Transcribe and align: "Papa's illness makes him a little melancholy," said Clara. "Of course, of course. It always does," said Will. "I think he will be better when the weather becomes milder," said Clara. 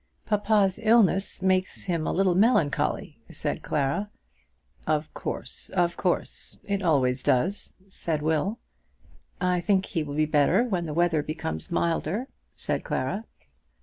"Papa's 0.25 0.79
illness 0.81 1.43
makes 1.43 1.83
him 1.83 2.07
a 2.07 2.11
little 2.11 2.33
melancholy," 2.33 3.19
said 3.29 3.61
Clara. 3.61 4.09
"Of 4.87 5.13
course, 5.13 5.69
of 5.75 5.95
course. 5.95 6.57
It 6.63 6.81
always 6.81 7.21
does," 7.21 7.75
said 7.87 8.23
Will. 8.23 8.57
"I 9.39 9.59
think 9.59 9.85
he 9.85 10.01
will 10.01 10.15
be 10.15 10.25
better 10.25 10.63
when 10.63 10.87
the 10.87 10.95
weather 10.95 11.21
becomes 11.21 11.69
milder," 11.69 12.27
said 12.55 12.83
Clara. 12.83 13.25